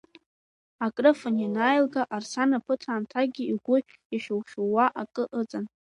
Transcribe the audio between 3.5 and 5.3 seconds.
игәы ихьу-хьууа акы